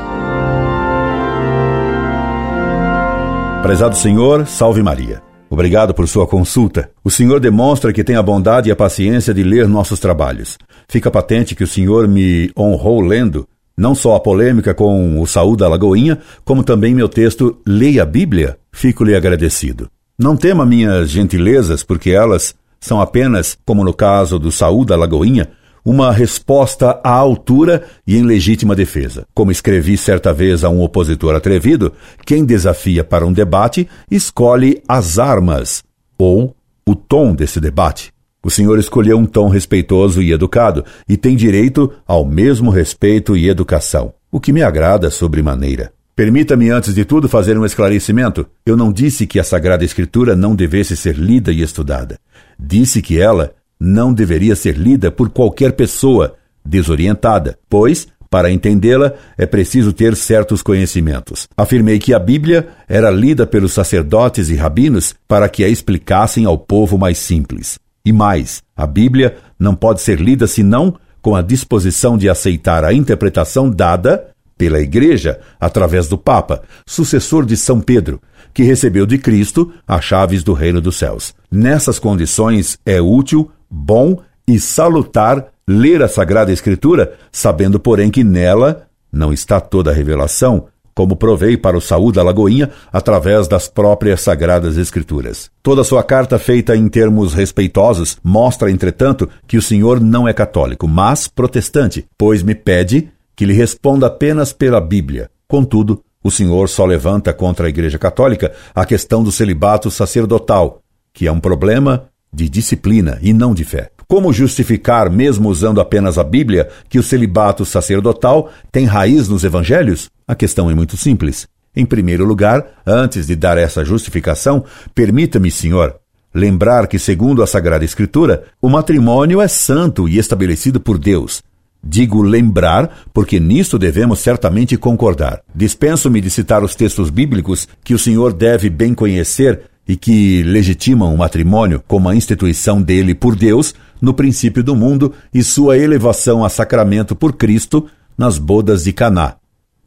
Prezado 3.63 3.95
Senhor, 3.95 4.45
salve 4.45 4.83
Maria. 4.83 5.26
Obrigado 5.49 5.93
por 5.93 6.07
sua 6.07 6.27
consulta. 6.27 6.89
O 7.03 7.09
Senhor 7.09 7.39
demonstra 7.39 7.93
que 7.93 8.03
tem 8.03 8.15
a 8.15 8.23
bondade 8.23 8.69
e 8.69 8.71
a 8.71 8.75
paciência 8.75 9.33
de 9.33 9.43
ler 9.43 9.67
nossos 9.67 9.99
trabalhos. 9.99 10.57
Fica 10.89 11.09
patente 11.09 11.55
que 11.55 11.63
o 11.63 11.67
Senhor 11.67 12.07
me 12.07 12.51
honrou 12.57 13.01
lendo 13.01 13.47
não 13.77 13.93
só 13.93 14.15
a 14.15 14.19
polêmica 14.19 14.73
com 14.73 15.21
o 15.21 15.27
Saúl 15.27 15.55
da 15.55 15.67
Lagoinha, 15.67 16.17
como 16.43 16.63
também 16.63 16.95
meu 16.95 17.07
texto 17.07 17.61
Leia 17.65 18.03
a 18.03 18.05
Bíblia. 18.05 18.57
Fico-lhe 18.71 19.15
agradecido. 19.15 19.87
Não 20.17 20.35
tema 20.35 20.65
minhas 20.65 21.11
gentilezas, 21.11 21.83
porque 21.83 22.09
elas 22.09 22.55
são 22.79 22.99
apenas, 22.99 23.57
como 23.65 23.83
no 23.83 23.93
caso 23.93 24.39
do 24.39 24.51
Saúl 24.51 24.83
da 24.83 24.95
Lagoinha, 24.95 25.49
uma 25.89 26.11
resposta 26.11 26.99
à 27.01 27.11
altura 27.11 27.81
e 28.05 28.17
em 28.17 28.23
legítima 28.23 28.75
defesa. 28.75 29.25
Como 29.33 29.53
escrevi 29.53 29.95
certa 29.97 30.33
vez 30.33 30.65
a 30.65 30.69
um 30.69 30.81
opositor 30.81 31.33
atrevido, 31.33 31.93
quem 32.25 32.43
desafia 32.43 33.05
para 33.05 33.25
um 33.25 33.31
debate 33.31 33.87
escolhe 34.11 34.83
as 34.85 35.17
armas 35.17 35.85
ou 36.17 36.53
o 36.85 36.93
tom 36.93 37.33
desse 37.33 37.61
debate. 37.61 38.11
O 38.43 38.51
senhor 38.51 38.77
escolheu 38.77 39.17
um 39.17 39.25
tom 39.25 39.47
respeitoso 39.47 40.21
e 40.21 40.33
educado 40.33 40.83
e 41.07 41.15
tem 41.15 41.37
direito 41.37 41.89
ao 42.05 42.25
mesmo 42.25 42.69
respeito 42.69 43.37
e 43.37 43.47
educação, 43.47 44.13
o 44.29 44.41
que 44.41 44.51
me 44.51 44.61
agrada 44.61 45.09
sobremaneira. 45.09 45.93
Permita-me, 46.17 46.69
antes 46.69 46.93
de 46.93 47.05
tudo, 47.05 47.29
fazer 47.29 47.57
um 47.57 47.65
esclarecimento. 47.65 48.45
Eu 48.65 48.75
não 48.75 48.91
disse 48.91 49.25
que 49.25 49.39
a 49.39 49.43
Sagrada 49.43 49.85
Escritura 49.85 50.35
não 50.35 50.53
devesse 50.53 50.97
ser 50.97 51.15
lida 51.15 51.51
e 51.51 51.61
estudada. 51.61 52.19
Disse 52.59 53.01
que 53.01 53.21
ela 53.21 53.53
não 53.79 54.13
deveria 54.13 54.55
ser 54.55 54.77
lida 54.77 55.11
por 55.11 55.29
qualquer 55.29 55.73
pessoa 55.73 56.35
desorientada, 56.65 57.57
pois, 57.69 58.07
para 58.29 58.51
entendê-la, 58.51 59.13
é 59.37 59.45
preciso 59.45 59.93
ter 59.93 60.15
certos 60.15 60.61
conhecimentos. 60.61 61.47
Afirmei 61.55 61.99
que 61.99 62.13
a 62.13 62.19
Bíblia 62.19 62.67
era 62.87 63.09
lida 63.09 63.47
pelos 63.47 63.73
sacerdotes 63.73 64.49
e 64.49 64.55
rabinos 64.55 65.15
para 65.27 65.47
que 65.47 65.63
a 65.63 65.69
explicassem 65.69 66.45
ao 66.45 66.57
povo 66.57 66.97
mais 66.97 67.17
simples. 67.17 67.79
E 68.03 68.11
mais, 68.11 68.61
a 68.75 68.85
Bíblia 68.85 69.37
não 69.59 69.75
pode 69.75 70.01
ser 70.01 70.19
lida 70.19 70.47
senão 70.47 70.95
com 71.21 71.35
a 71.35 71.41
disposição 71.41 72.17
de 72.17 72.29
aceitar 72.29 72.83
a 72.83 72.93
interpretação 72.93 73.69
dada 73.69 74.27
pela 74.57 74.79
Igreja 74.79 75.39
através 75.59 76.07
do 76.07 76.17
Papa, 76.17 76.63
sucessor 76.85 77.45
de 77.45 77.55
São 77.55 77.79
Pedro, 77.79 78.21
que 78.53 78.63
recebeu 78.63 79.05
de 79.05 79.17
Cristo 79.17 79.71
as 79.87 80.03
chaves 80.03 80.43
do 80.43 80.53
reino 80.53 80.81
dos 80.81 80.97
céus. 80.97 81.33
Nessas 81.51 81.99
condições 81.99 82.79
é 82.85 82.99
útil, 82.99 83.51
bom 83.69 84.19
e 84.47 84.59
salutar 84.59 85.47
ler 85.67 86.01
a 86.01 86.07
Sagrada 86.07 86.51
Escritura, 86.51 87.13
sabendo, 87.31 87.79
porém, 87.79 88.09
que 88.09 88.23
nela 88.23 88.87
não 89.11 89.33
está 89.33 89.59
toda 89.59 89.91
a 89.91 89.93
revelação, 89.93 90.67
como 90.95 91.15
provei 91.15 91.55
para 91.55 91.77
o 91.77 91.81
Saúl 91.81 92.11
da 92.11 92.23
Lagoinha 92.23 92.71
através 92.91 93.47
das 93.47 93.67
próprias 93.67 94.21
Sagradas 94.21 94.77
Escrituras. 94.77 95.51
Toda 95.61 95.83
sua 95.83 96.03
carta, 96.03 96.39
feita 96.39 96.75
em 96.75 96.87
termos 96.87 97.33
respeitosos, 97.33 98.17
mostra, 98.23 98.71
entretanto, 98.71 99.29
que 99.45 99.57
o 99.57 99.61
senhor 99.61 99.99
não 99.99 100.27
é 100.27 100.33
católico, 100.33 100.87
mas 100.87 101.27
protestante, 101.27 102.07
pois 102.17 102.41
me 102.41 102.55
pede 102.55 103.11
que 103.35 103.45
lhe 103.45 103.53
responda 103.53 104.07
apenas 104.07 104.51
pela 104.51 104.81
Bíblia. 104.81 105.29
Contudo, 105.47 106.03
o 106.23 106.31
senhor 106.31 106.67
só 106.67 106.83
levanta 106.83 107.31
contra 107.31 107.67
a 107.67 107.69
Igreja 107.69 107.99
Católica 107.99 108.51
a 108.73 108.83
questão 108.83 109.23
do 109.23 109.31
celibato 109.31 109.91
sacerdotal, 109.91 110.81
que 111.13 111.27
é 111.27 111.31
um 111.31 111.39
problema 111.39 112.09
de 112.33 112.49
disciplina 112.49 113.17
e 113.21 113.33
não 113.33 113.53
de 113.53 113.63
fé. 113.63 113.89
Como 114.07 114.31
justificar, 114.31 115.09
mesmo 115.09 115.49
usando 115.49 115.81
apenas 115.81 116.17
a 116.17 116.23
Bíblia, 116.23 116.69
que 116.87 116.97
o 116.97 117.03
celibato 117.03 117.65
sacerdotal 117.65 118.49
tem 118.71 118.85
raiz 118.85 119.27
nos 119.27 119.43
evangelhos? 119.43 120.09
A 120.25 120.33
questão 120.33 120.71
é 120.71 120.75
muito 120.75 120.95
simples. 120.95 121.47
Em 121.75 121.85
primeiro 121.85 122.25
lugar, 122.25 122.65
antes 122.85 123.27
de 123.27 123.35
dar 123.35 123.57
essa 123.57 123.83
justificação, 123.83 124.63
permita-me, 124.95 125.51
senhor, 125.51 125.95
lembrar 126.33 126.87
que, 126.87 126.97
segundo 126.97 127.43
a 127.43 127.47
Sagrada 127.47 127.83
Escritura, 127.83 128.45
o 128.61 128.69
matrimônio 128.69 129.41
é 129.41 129.47
santo 129.47 130.07
e 130.07 130.17
estabelecido 130.17 130.79
por 130.79 130.97
Deus. 130.97 131.43
Digo 131.83 132.21
lembrar, 132.21 133.03
porque 133.13 133.39
nisto 133.39 133.77
devemos 133.77 134.19
certamente 134.19 134.77
concordar. 134.77 135.41
Dispenso-me 135.53 136.19
de 136.21 136.29
citar 136.29 136.63
os 136.63 136.75
textos 136.75 137.09
bíblicos 137.09 137.67
que 137.83 137.93
o 137.93 137.99
senhor 137.99 138.33
deve 138.33 138.69
bem 138.69 138.93
conhecer 138.93 139.61
e 139.87 139.95
que 139.95 140.43
legitimam 140.43 141.13
o 141.13 141.17
matrimônio 141.17 141.81
como 141.87 142.09
a 142.09 142.15
instituição 142.15 142.81
dele 142.81 143.15
por 143.15 143.35
Deus 143.35 143.73
no 144.01 144.13
princípio 144.13 144.63
do 144.63 144.75
mundo 144.75 145.13
e 145.33 145.43
sua 145.43 145.77
elevação 145.77 146.43
a 146.43 146.49
sacramento 146.49 147.15
por 147.15 147.33
Cristo 147.33 147.87
nas 148.17 148.37
bodas 148.37 148.83
de 148.83 148.91
Caná. 148.91 149.35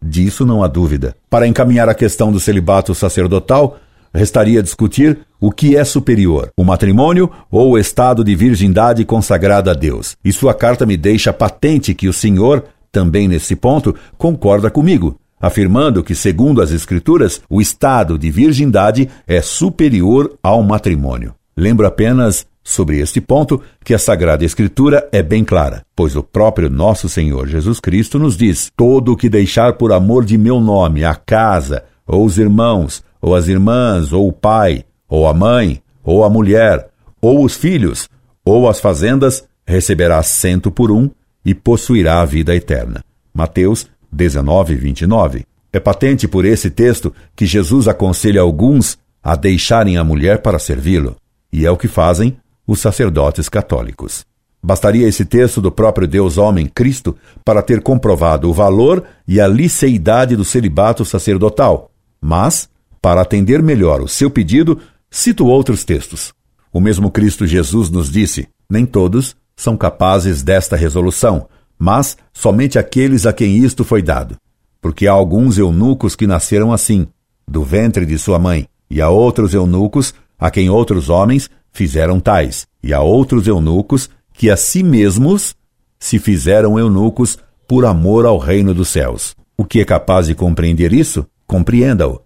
Disso 0.02 0.46
não 0.46 0.64
há 0.64 0.68
dúvida. 0.68 1.14
Para 1.28 1.46
encaminhar 1.46 1.88
a 1.88 1.94
questão 1.94 2.32
do 2.32 2.40
celibato 2.40 2.94
sacerdotal, 2.94 3.78
restaria 4.12 4.62
discutir 4.62 5.18
o 5.38 5.50
que 5.50 5.76
é 5.76 5.84
superior, 5.84 6.50
o 6.56 6.64
matrimônio 6.64 7.30
ou 7.50 7.72
o 7.72 7.78
estado 7.78 8.24
de 8.24 8.34
virgindade 8.34 9.04
consagrada 9.04 9.72
a 9.72 9.74
Deus. 9.74 10.16
E 10.24 10.32
sua 10.32 10.54
carta 10.54 10.86
me 10.86 10.96
deixa 10.96 11.32
patente 11.32 11.94
que 11.94 12.08
o 12.08 12.12
senhor, 12.12 12.64
também 12.90 13.28
nesse 13.28 13.54
ponto, 13.54 13.94
concorda 14.16 14.70
comigo 14.70 15.20
afirmando 15.40 16.04
que, 16.04 16.14
segundo 16.14 16.60
as 16.60 16.70
Escrituras, 16.70 17.40
o 17.48 17.60
estado 17.60 18.18
de 18.18 18.30
virgindade 18.30 19.08
é 19.26 19.40
superior 19.40 20.36
ao 20.42 20.62
matrimônio. 20.62 21.34
Lembro 21.56 21.86
apenas 21.86 22.46
sobre 22.62 22.98
este 23.00 23.20
ponto 23.20 23.60
que 23.84 23.94
a 23.94 23.98
Sagrada 23.98 24.44
Escritura 24.44 25.08
é 25.10 25.22
bem 25.22 25.44
clara, 25.44 25.82
pois 25.96 26.14
o 26.14 26.22
próprio 26.22 26.68
nosso 26.68 27.08
Senhor 27.08 27.48
Jesus 27.48 27.80
Cristo 27.80 28.18
nos 28.18 28.36
diz: 28.36 28.70
Todo 28.76 29.12
o 29.12 29.16
que 29.16 29.28
deixar 29.28 29.74
por 29.74 29.92
amor 29.92 30.24
de 30.24 30.36
meu 30.36 30.60
nome 30.60 31.04
a 31.04 31.14
casa, 31.14 31.84
ou 32.06 32.24
os 32.24 32.38
irmãos, 32.38 33.02
ou 33.20 33.34
as 33.34 33.48
irmãs, 33.48 34.12
ou 34.12 34.28
o 34.28 34.32
pai, 34.32 34.84
ou 35.08 35.26
a 35.26 35.34
mãe, 35.34 35.82
ou 36.04 36.24
a 36.24 36.30
mulher, 36.30 36.88
ou 37.20 37.44
os 37.44 37.56
filhos, 37.56 38.08
ou 38.44 38.68
as 38.68 38.80
fazendas, 38.80 39.44
receberá 39.66 40.22
cento 40.22 40.70
por 40.70 40.90
um 40.90 41.10
e 41.44 41.54
possuirá 41.54 42.20
a 42.20 42.24
vida 42.24 42.54
eterna. 42.54 43.02
Mateus 43.32 43.86
19 44.12 44.72
e 44.74 44.76
29. 44.76 45.46
É 45.72 45.78
patente 45.78 46.26
por 46.26 46.44
esse 46.44 46.70
texto 46.70 47.12
que 47.36 47.46
Jesus 47.46 47.86
aconselha 47.86 48.40
alguns 48.40 48.98
a 49.22 49.36
deixarem 49.36 49.96
a 49.96 50.04
mulher 50.04 50.42
para 50.42 50.58
servi-lo, 50.58 51.16
e 51.52 51.64
é 51.64 51.70
o 51.70 51.76
que 51.76 51.88
fazem 51.88 52.36
os 52.66 52.80
sacerdotes 52.80 53.48
católicos. 53.48 54.24
Bastaria 54.62 55.08
esse 55.08 55.24
texto 55.24 55.60
do 55.60 55.72
próprio 55.72 56.06
Deus 56.06 56.36
homem 56.36 56.66
Cristo 56.66 57.16
para 57.44 57.62
ter 57.62 57.80
comprovado 57.82 58.48
o 58.48 58.52
valor 58.52 59.04
e 59.26 59.40
a 59.40 59.48
liceidade 59.48 60.36
do 60.36 60.44
celibato 60.44 61.04
sacerdotal, 61.04 61.90
mas, 62.20 62.68
para 63.00 63.22
atender 63.22 63.62
melhor 63.62 64.02
o 64.02 64.08
seu 64.08 64.30
pedido, 64.30 64.78
cito 65.10 65.46
outros 65.46 65.84
textos. 65.84 66.32
O 66.72 66.80
mesmo 66.80 67.10
Cristo 67.10 67.46
Jesus 67.46 67.88
nos 67.88 68.10
disse: 68.10 68.48
nem 68.68 68.84
todos 68.84 69.34
são 69.56 69.76
capazes 69.76 70.42
desta 70.42 70.76
resolução, 70.76 71.48
mas 71.80 72.18
somente 72.30 72.78
aqueles 72.78 73.24
a 73.24 73.32
quem 73.32 73.56
isto 73.56 73.82
foi 73.84 74.02
dado. 74.02 74.36
Porque 74.82 75.06
há 75.06 75.12
alguns 75.12 75.56
eunucos 75.56 76.14
que 76.14 76.26
nasceram 76.26 76.74
assim, 76.74 77.08
do 77.48 77.64
ventre 77.64 78.04
de 78.04 78.18
sua 78.18 78.38
mãe, 78.38 78.68
e 78.90 79.00
há 79.00 79.08
outros 79.08 79.54
eunucos 79.54 80.12
a 80.38 80.50
quem 80.50 80.68
outros 80.68 81.08
homens 81.08 81.48
fizeram 81.72 82.20
tais, 82.20 82.66
e 82.82 82.92
há 82.92 83.00
outros 83.00 83.46
eunucos 83.46 84.10
que 84.34 84.50
a 84.50 84.56
si 84.58 84.82
mesmos 84.82 85.56
se 85.98 86.18
fizeram 86.18 86.78
eunucos 86.78 87.38
por 87.66 87.86
amor 87.86 88.26
ao 88.26 88.36
reino 88.36 88.74
dos 88.74 88.88
céus. 88.88 89.34
O 89.56 89.64
que 89.64 89.80
é 89.80 89.84
capaz 89.84 90.26
de 90.26 90.34
compreender 90.34 90.92
isso, 90.92 91.26
compreenda-o. 91.46 92.20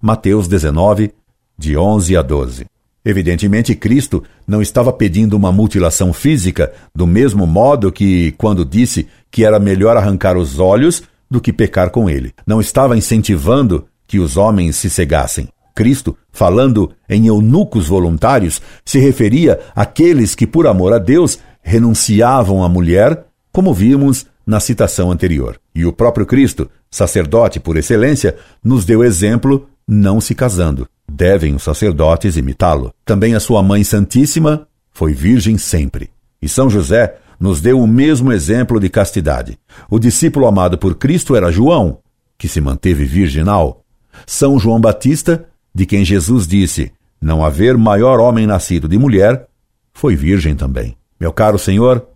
Mateus 0.00 0.48
19, 0.48 1.12
de 1.58 1.76
11 1.76 2.16
a 2.16 2.22
12. 2.22 2.66
Evidentemente, 3.08 3.72
Cristo 3.76 4.24
não 4.48 4.60
estava 4.60 4.92
pedindo 4.92 5.36
uma 5.36 5.52
mutilação 5.52 6.12
física, 6.12 6.72
do 6.92 7.06
mesmo 7.06 7.46
modo 7.46 7.92
que 7.92 8.32
quando 8.32 8.64
disse 8.64 9.06
que 9.30 9.44
era 9.44 9.60
melhor 9.60 9.96
arrancar 9.96 10.36
os 10.36 10.58
olhos 10.58 11.04
do 11.30 11.40
que 11.40 11.52
pecar 11.52 11.90
com 11.90 12.10
ele. 12.10 12.34
Não 12.44 12.60
estava 12.60 12.98
incentivando 12.98 13.86
que 14.08 14.18
os 14.18 14.36
homens 14.36 14.74
se 14.74 14.90
cegassem. 14.90 15.48
Cristo, 15.72 16.16
falando 16.32 16.90
em 17.08 17.28
eunucos 17.28 17.86
voluntários, 17.86 18.60
se 18.84 18.98
referia 18.98 19.60
àqueles 19.72 20.34
que, 20.34 20.44
por 20.46 20.66
amor 20.66 20.92
a 20.92 20.98
Deus, 20.98 21.38
renunciavam 21.62 22.64
à 22.64 22.68
mulher, 22.68 23.24
como 23.52 23.72
vimos 23.72 24.26
na 24.44 24.58
citação 24.58 25.12
anterior. 25.12 25.60
E 25.72 25.86
o 25.86 25.92
próprio 25.92 26.26
Cristo, 26.26 26.68
sacerdote 26.90 27.60
por 27.60 27.76
excelência, 27.76 28.34
nos 28.64 28.84
deu 28.84 29.04
exemplo 29.04 29.68
não 29.86 30.20
se 30.20 30.34
casando. 30.34 30.88
Devem 31.08 31.54
os 31.54 31.62
sacerdotes 31.62 32.36
imitá-lo. 32.36 32.92
Também 33.04 33.34
a 33.34 33.40
sua 33.40 33.62
Mãe 33.62 33.84
Santíssima 33.84 34.66
foi 34.92 35.12
virgem 35.12 35.56
sempre. 35.56 36.10
E 36.42 36.48
São 36.48 36.68
José 36.68 37.16
nos 37.38 37.60
deu 37.60 37.80
o 37.80 37.86
mesmo 37.86 38.32
exemplo 38.32 38.80
de 38.80 38.88
castidade. 38.88 39.58
O 39.88 39.98
discípulo 39.98 40.46
amado 40.46 40.76
por 40.76 40.96
Cristo 40.96 41.36
era 41.36 41.52
João, 41.52 41.98
que 42.36 42.48
se 42.48 42.60
manteve 42.60 43.04
virginal. 43.04 43.84
São 44.26 44.58
João 44.58 44.80
Batista, 44.80 45.46
de 45.74 45.86
quem 45.86 46.04
Jesus 46.04 46.46
disse: 46.46 46.92
Não 47.20 47.44
haver 47.44 47.76
maior 47.76 48.18
homem 48.18 48.46
nascido 48.46 48.88
de 48.88 48.98
mulher, 48.98 49.46
foi 49.92 50.16
virgem 50.16 50.56
também. 50.56 50.96
Meu 51.20 51.32
caro 51.32 51.58
Senhor, 51.58 52.06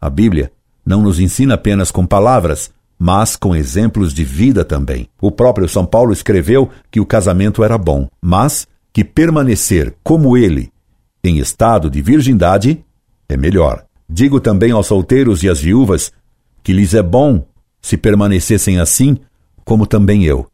a 0.00 0.08
Bíblia 0.08 0.52
não 0.84 1.02
nos 1.02 1.18
ensina 1.18 1.54
apenas 1.54 1.90
com 1.90 2.06
palavras, 2.06 2.70
mas 2.98 3.36
com 3.36 3.54
exemplos 3.54 4.12
de 4.12 4.24
vida 4.24 4.64
também. 4.64 5.08
O 5.20 5.30
próprio 5.30 5.68
São 5.68 5.84
Paulo 5.84 6.12
escreveu 6.12 6.70
que 6.90 7.00
o 7.00 7.06
casamento 7.06 7.62
era 7.62 7.76
bom, 7.76 8.08
mas 8.20 8.66
que 8.92 9.04
permanecer 9.04 9.94
como 10.02 10.36
ele, 10.36 10.72
em 11.22 11.38
estado 11.38 11.90
de 11.90 12.00
virgindade, 12.00 12.84
é 13.28 13.36
melhor. 13.36 13.84
Digo 14.08 14.40
também 14.40 14.70
aos 14.70 14.86
solteiros 14.86 15.42
e 15.42 15.48
às 15.48 15.60
viúvas 15.60 16.12
que 16.62 16.72
lhes 16.72 16.94
é 16.94 17.02
bom 17.02 17.46
se 17.82 17.96
permanecessem 17.96 18.80
assim, 18.80 19.18
como 19.64 19.86
também 19.86 20.24
eu. 20.24 20.46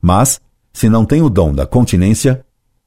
Mas, 0.00 0.40
se 0.72 0.88
não 0.88 1.04
têm 1.04 1.22
o 1.22 1.28
dom 1.28 1.52
da 1.54 1.66
continência, 1.66 2.44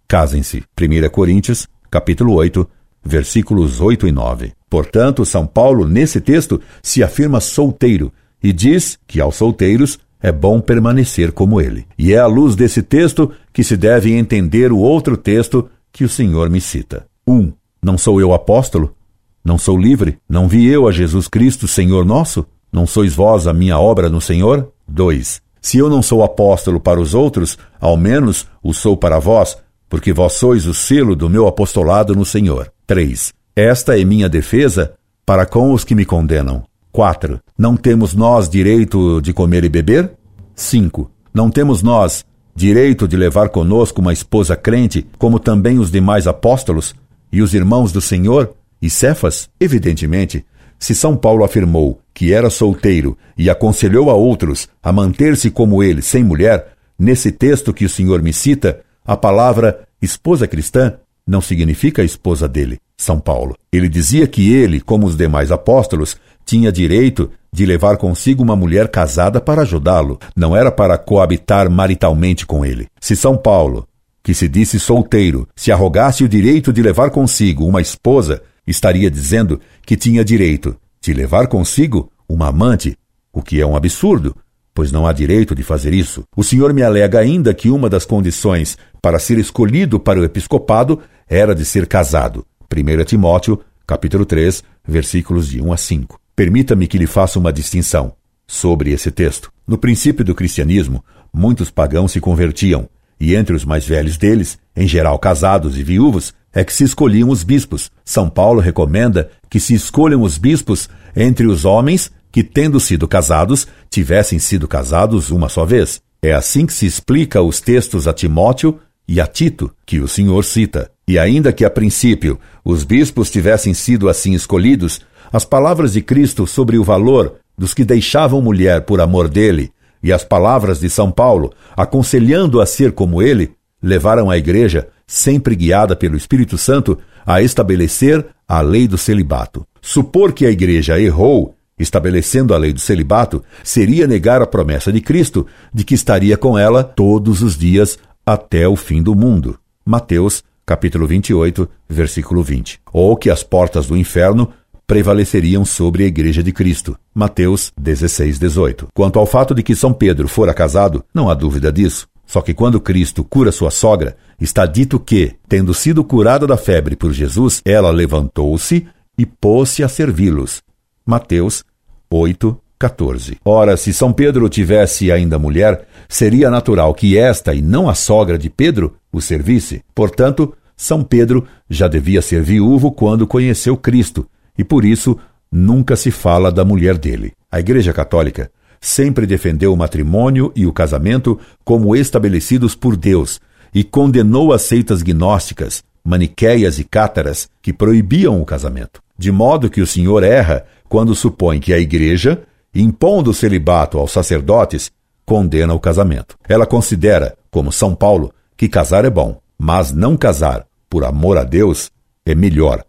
casem-se. 0.08 0.64
1 0.80 1.10
Coríntios, 1.10 1.68
capítulo 1.92 2.34
8, 2.34 2.68
versículos 3.04 3.80
8 3.80 4.08
e 4.08 4.12
9. 4.12 4.54
Portanto, 4.70 5.26
São 5.26 5.46
Paulo, 5.46 5.88
nesse 5.88 6.20
texto, 6.20 6.60
se 6.82 7.04
afirma 7.04 7.40
solteiro, 7.40 8.12
e 8.44 8.52
diz 8.52 9.00
que 9.08 9.22
aos 9.22 9.36
solteiros 9.36 9.98
é 10.22 10.32
bom 10.32 10.60
permanecer 10.60 11.32
como 11.32 11.60
ele. 11.60 11.86
E 11.98 12.14
é 12.14 12.20
à 12.20 12.28
luz 12.28 12.56
desse 12.56 12.84
texto 12.84 13.32
que 13.52 13.64
se 13.64 13.78
deve 13.78 14.14
entender 14.14 14.72
o 14.72 14.78
outro 14.78 15.18
texto 15.18 15.70
que 15.92 16.04
o 16.04 16.10
Senhor 16.10 16.50
me 16.50 16.62
cita. 16.62 17.06
1. 17.28 17.34
Um, 17.34 17.54
não 17.82 17.98
sou 17.98 18.20
eu 18.20 18.34
apóstolo? 18.34 18.96
Não 19.44 19.58
sou 19.58 19.78
livre? 19.78 20.18
Não 20.28 20.48
vi 20.48 20.66
eu 20.68 20.88
a 20.88 20.92
Jesus 20.92 21.28
Cristo, 21.28 21.68
Senhor 21.68 22.06
nosso? 22.06 22.46
Não 22.72 22.88
sois 22.88 23.14
vós 23.14 23.48
a 23.48 23.54
minha 23.54 23.78
obra 23.78 24.10
no 24.10 24.22
Senhor? 24.22 24.72
2. 24.88 25.42
Se 25.62 25.78
eu 25.78 25.90
não 25.90 26.02
sou 26.02 26.24
apóstolo 26.24 26.80
para 26.80 27.00
os 27.00 27.14
outros, 27.14 27.58
ao 27.80 27.96
menos 27.96 28.48
o 28.62 28.74
sou 28.74 28.98
para 28.98 29.20
vós, 29.20 29.58
porque 29.90 30.12
vós 30.12 30.34
sois 30.34 30.66
o 30.66 30.74
selo 30.74 31.16
do 31.16 31.30
meu 31.30 31.48
apostolado 31.48 32.16
no 32.16 32.26
Senhor. 32.26 32.72
3. 32.88 33.34
Esta 33.56 34.00
é 34.00 34.04
minha 34.04 34.28
defesa 34.28 34.94
para 35.26 35.46
com 35.46 35.72
os 35.72 35.84
que 35.84 35.96
me 35.96 36.06
condenam. 36.06 36.64
4. 36.94 37.42
Não 37.58 37.76
temos 37.76 38.14
nós 38.14 38.48
direito 38.48 39.20
de 39.20 39.34
comer 39.34 39.64
e 39.64 39.70
beber? 39.70 40.12
5. 40.56 41.10
Não 41.34 41.50
temos 41.50 41.82
nós 41.82 42.24
direito 42.56 43.08
de 43.08 43.18
levar 43.18 43.50
conosco 43.50 44.00
uma 44.00 44.14
esposa 44.14 44.56
crente, 44.56 45.08
como 45.18 45.40
também 45.40 45.80
os 45.80 45.90
demais 45.90 46.28
apóstolos 46.28 46.94
e 47.32 47.42
os 47.42 47.56
irmãos 47.56 47.92
do 47.92 48.00
Senhor 48.00 48.54
e 48.80 48.92
Cefas? 48.92 49.50
Evidentemente, 49.60 50.46
se 50.78 50.94
São 50.94 51.18
Paulo 51.18 51.44
afirmou 51.44 52.00
que 52.14 52.32
era 52.32 52.52
solteiro 52.52 53.18
e 53.36 53.50
aconselhou 53.50 54.12
a 54.12 54.14
outros 54.14 54.70
a 54.82 54.92
manter-se 54.92 55.50
como 55.50 55.82
ele, 55.82 56.04
sem 56.04 56.24
mulher, 56.24 56.74
nesse 57.00 57.32
texto 57.32 57.74
que 57.74 57.86
o 57.86 57.90
Senhor 57.90 58.22
me 58.22 58.32
cita, 58.32 58.82
a 59.04 59.18
palavra 59.18 59.80
esposa 60.00 60.48
cristã 60.48 60.94
não 61.26 61.42
significa 61.42 62.04
esposa 62.04 62.48
dele, 62.48 62.78
São 62.98 63.20
Paulo. 63.20 63.56
Ele 63.72 63.90
dizia 63.90 64.28
que 64.28 64.54
ele, 64.54 64.80
como 64.80 65.08
os 65.08 65.16
demais 65.16 65.52
apóstolos, 65.52 66.18
tinha 66.46 66.72
direito 66.72 67.30
de 67.52 67.66
levar 67.66 67.98
consigo 67.98 68.42
uma 68.42 68.56
mulher 68.56 68.88
casada 68.88 69.40
para 69.40 69.62
ajudá-lo, 69.62 70.20
não 70.36 70.56
era 70.56 70.72
para 70.72 70.98
coabitar 70.98 71.70
maritalmente 71.70 72.46
com 72.46 72.66
ele. 72.66 72.88
Se 73.00 73.16
São 73.16 73.38
Paulo, 73.38 73.88
que 74.24 74.34
se 74.34 74.48
disse 74.48 74.80
solteiro, 74.80 75.48
se 75.56 75.72
arrogasse 75.72 76.24
o 76.24 76.30
direito 76.30 76.74
de 76.74 76.82
levar 76.82 77.12
consigo 77.12 77.66
uma 77.66 77.82
esposa, 77.82 78.42
estaria 78.66 79.12
dizendo 79.12 79.60
que 79.86 79.96
tinha 79.96 80.24
direito 80.24 80.76
de 81.02 81.14
levar 81.14 81.48
consigo 81.48 82.12
uma 82.28 82.48
amante, 82.48 82.98
o 83.32 83.42
que 83.42 83.62
é 83.62 83.66
um 83.66 83.76
absurdo, 83.76 84.36
pois 84.74 84.92
não 84.92 85.06
há 85.06 85.14
direito 85.14 85.54
de 85.54 85.62
fazer 85.62 85.94
isso. 85.94 86.24
O 86.36 86.44
senhor 86.44 86.74
me 86.74 86.82
alega 86.82 87.20
ainda 87.20 87.54
que 87.54 87.70
uma 87.70 87.90
das 87.90 88.06
condições 88.06 88.78
para 89.02 89.20
ser 89.20 89.38
escolhido 89.38 90.00
para 90.00 90.20
o 90.20 90.24
episcopado 90.24 91.00
era 91.28 91.54
de 91.54 91.66
ser 91.66 91.86
casado. 91.86 92.46
1 92.72 93.04
Timóteo, 93.04 93.60
capítulo 93.86 94.26
3, 94.26 94.64
versículos 94.88 95.50
de 95.50 95.62
1 95.62 95.74
a 95.74 95.78
5. 95.78 96.23
Permita-me 96.36 96.88
que 96.88 96.98
lhe 96.98 97.08
faça 97.08 97.38
uma 97.38 97.54
distinção 97.54 98.14
sobre 98.48 98.92
esse 98.92 99.12
texto. 99.12 99.52
No 99.68 99.78
princípio 99.78 100.26
do 100.26 100.34
cristianismo, 100.34 101.04
muitos 101.34 101.70
pagãos 101.70 102.12
se 102.12 102.20
convertiam, 102.20 102.90
e 103.20 103.36
entre 103.36 103.56
os 103.56 103.64
mais 103.64 103.86
velhos 103.86 104.18
deles, 104.18 104.58
em 104.76 104.88
geral 104.88 105.18
casados 105.20 105.78
e 105.78 105.84
viúvos, 105.84 106.34
é 106.54 106.64
que 106.64 106.74
se 106.74 106.84
escolhiam 106.84 107.30
os 107.30 107.44
bispos. 107.44 107.92
São 108.04 108.30
Paulo 108.30 108.60
recomenda 108.60 109.30
que 109.50 109.60
se 109.60 109.74
escolham 109.74 110.22
os 110.22 110.38
bispos 110.38 110.90
entre 111.16 111.48
os 111.48 111.66
homens 111.66 112.12
que, 112.32 112.44
tendo 112.44 112.80
sido 112.80 113.08
casados, 113.08 113.68
tivessem 113.90 114.40
sido 114.40 114.68
casados 114.68 115.30
uma 115.30 115.50
só 115.50 115.66
vez. 115.66 116.02
É 116.22 116.34
assim 116.34 116.66
que 116.66 116.74
se 116.74 116.86
explica 116.86 117.42
os 117.42 117.60
textos 117.60 118.08
a 118.08 118.14
Timóteo 118.14 118.80
e 119.08 119.22
a 119.22 119.28
Tito, 119.28 119.72
que 119.86 120.00
o 120.00 120.08
Senhor 120.08 120.44
cita. 120.44 120.90
E 121.08 121.20
ainda 121.20 121.52
que 121.52 121.66
a 121.66 121.70
princípio 121.70 122.40
os 122.64 122.84
bispos 122.84 123.30
tivessem 123.30 123.74
sido 123.74 124.08
assim 124.08 124.34
escolhidos, 124.34 125.02
as 125.34 125.44
palavras 125.44 125.94
de 125.94 126.02
Cristo 126.04 126.46
sobre 126.46 126.78
o 126.78 126.84
valor 126.84 127.38
dos 127.58 127.74
que 127.74 127.84
deixavam 127.84 128.40
mulher 128.40 128.82
por 128.82 129.02
amor 129.02 129.28
dele 129.28 129.72
e 130.04 130.14
as 130.14 130.24
palavras 130.24 130.80
de 130.80 130.92
São 130.92 131.10
Paulo 131.10 131.52
aconselhando 131.76 132.62
a 132.62 132.68
ser 132.68 132.92
como 132.92 133.20
ele 133.20 133.56
levaram 133.82 134.30
a 134.30 134.38
igreja, 134.38 134.88
sempre 135.08 135.56
guiada 135.56 135.96
pelo 135.96 136.16
Espírito 136.16 136.56
Santo, 136.56 137.00
a 137.26 137.42
estabelecer 137.42 138.24
a 138.48 138.62
lei 138.62 138.88
do 138.88 138.98
celibato. 138.98 139.66
Supor 139.82 140.34
que 140.34 140.46
a 140.46 140.52
igreja 140.52 141.00
errou 141.00 141.56
estabelecendo 141.80 142.54
a 142.54 142.58
lei 142.58 142.72
do 142.72 142.80
celibato 142.80 143.44
seria 143.64 144.06
negar 144.06 144.40
a 144.42 144.48
promessa 144.48 144.94
de 144.94 145.02
Cristo 145.02 145.48
de 145.74 145.84
que 145.84 145.96
estaria 145.96 146.38
com 146.38 146.58
ela 146.58 146.84
todos 146.84 147.42
os 147.42 147.58
dias 147.58 147.98
até 148.24 148.68
o 148.68 148.76
fim 148.76 149.02
do 149.02 149.16
mundo. 149.16 149.58
Mateus, 149.84 150.44
capítulo 150.66 151.08
28, 151.08 151.68
versículo 151.90 152.44
20. 152.44 152.80
Ou 152.94 153.18
que 153.18 153.30
as 153.32 153.44
portas 153.44 153.88
do 153.88 153.98
inferno 153.98 154.54
prevaleceriam 154.86 155.64
sobre 155.66 156.04
a 156.04 156.08
Igreja 156.08 156.44
de 156.44 156.52
Cristo. 156.52 156.98
Mateus 157.14 157.72
16, 157.78 158.40
18. 158.40 158.88
Quanto 158.94 159.20
ao 159.20 159.26
fato 159.26 159.54
de 159.54 159.64
que 159.64 159.76
São 159.76 159.94
Pedro 159.94 160.28
fora 160.28 160.54
casado, 160.54 161.04
não 161.14 161.30
há 161.30 161.34
dúvida 161.34 161.72
disso. 161.72 162.08
Só 162.26 162.42
que 162.42 162.54
quando 162.54 162.82
Cristo 162.82 163.24
cura 163.24 163.52
sua 163.52 163.70
sogra, 163.70 164.16
está 164.40 164.66
dito 164.66 165.00
que, 165.00 165.36
tendo 165.48 165.74
sido 165.74 166.04
curada 166.04 166.48
da 166.48 166.58
febre 166.58 166.96
por 166.96 167.14
Jesus, 167.14 167.62
ela 167.66 167.92
levantou-se 167.92 168.88
e 169.18 169.26
pôs-se 169.26 169.84
a 169.84 169.88
servi-los. 169.88 170.62
Mateus 171.06 171.64
8, 172.10 172.58
14. 172.80 173.38
Ora, 173.46 173.78
se 173.78 173.94
São 173.94 174.12
Pedro 174.12 174.50
tivesse 174.50 175.12
ainda 175.12 175.40
mulher, 175.40 175.88
seria 176.10 176.50
natural 176.50 176.94
que 176.94 177.18
esta 177.18 177.54
e 177.54 177.62
não 177.62 177.90
a 177.90 177.94
sogra 177.94 178.38
de 178.38 178.50
Pedro 178.50 178.96
o 179.12 179.22
servisse. 179.22 179.82
Portanto, 179.94 180.54
São 180.76 181.04
Pedro 181.04 181.46
já 181.70 181.88
devia 181.88 182.22
ser 182.22 182.42
viúvo 182.42 182.92
quando 182.92 183.28
conheceu 183.28 183.78
Cristo, 183.78 184.28
e 184.58 184.64
por 184.64 184.86
isso 184.86 185.18
nunca 185.52 185.96
se 185.96 186.12
fala 186.12 186.52
da 186.52 186.66
mulher 186.66 186.98
dele. 186.98 187.34
A 187.52 187.60
Igreja 187.60 187.94
Católica 187.94 188.52
sempre 188.82 189.26
defendeu 189.26 189.72
o 189.74 189.78
matrimônio 189.78 190.52
e 190.56 190.66
o 190.66 190.74
casamento 190.74 191.40
como 191.64 191.96
estabelecidos 191.96 192.76
por 192.76 192.98
Deus 192.98 193.40
e 193.74 193.84
condenou 193.84 194.52
as 194.52 194.64
seitas 194.64 195.02
gnósticas, 195.02 195.84
maniqueias 196.04 196.80
e 196.80 196.84
cátaras 196.84 197.50
que 197.62 197.72
proibiam 197.72 198.42
o 198.42 198.46
casamento. 198.46 199.02
De 199.18 199.32
modo 199.32 199.70
que 199.70 199.82
o 199.82 199.88
Senhor 199.88 200.24
erra 200.24 200.66
quando 200.90 201.16
supõe 201.16 201.60
que 201.60 201.74
a 201.74 201.80
Igreja, 201.80 202.44
impondo 202.74 203.32
o 203.32 203.34
celibato 203.34 203.98
aos 203.98 204.12
sacerdotes, 204.12 204.92
condena 205.26 205.74
o 205.74 205.80
casamento. 205.80 206.36
Ela 206.48 206.66
considera, 206.66 207.36
como 207.50 207.72
São 207.72 207.96
Paulo, 207.96 208.34
que 208.58 208.68
casar 208.68 209.06
é 209.06 209.10
bom, 209.10 209.40
mas 209.58 209.92
não 209.92 210.18
casar 210.18 210.66
por 210.90 211.06
amor 211.06 211.38
a 211.38 211.44
Deus 211.44 211.90
é 212.26 212.36
melhor 212.36 212.84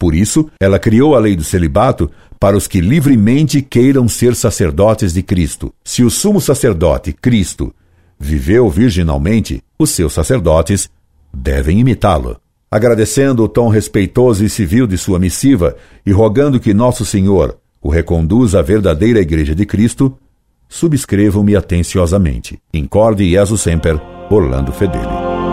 por 0.00 0.14
isso, 0.14 0.48
ela 0.58 0.78
criou 0.78 1.14
a 1.14 1.18
lei 1.18 1.36
do 1.36 1.44
celibato 1.44 2.10
para 2.40 2.56
os 2.56 2.66
que 2.66 2.80
livremente 2.80 3.60
queiram 3.60 4.08
ser 4.08 4.34
sacerdotes 4.34 5.12
de 5.12 5.22
Cristo. 5.22 5.74
Se 5.84 6.02
o 6.02 6.08
sumo 6.08 6.40
sacerdote, 6.40 7.12
Cristo, 7.12 7.70
viveu 8.18 8.70
virginalmente, 8.70 9.62
os 9.78 9.90
seus 9.90 10.14
sacerdotes 10.14 10.88
devem 11.30 11.80
imitá-lo. 11.80 12.38
Agradecendo 12.70 13.44
o 13.44 13.48
tom 13.48 13.68
respeitoso 13.68 14.42
e 14.42 14.48
civil 14.48 14.86
de 14.86 14.96
sua 14.96 15.18
missiva 15.18 15.76
e 16.06 16.12
rogando 16.12 16.58
que 16.58 16.72
Nosso 16.72 17.04
Senhor 17.04 17.58
o 17.82 17.90
reconduza 17.90 18.60
à 18.60 18.62
verdadeira 18.62 19.20
Igreja 19.20 19.54
de 19.54 19.66
Cristo, 19.66 20.16
subscrevo-me 20.66 21.54
atenciosamente. 21.54 22.58
Incorde 22.72 23.28
Jesus 23.28 23.60
Semper, 23.60 24.00
Orlando 24.30 24.72
Fedeli. 24.72 25.49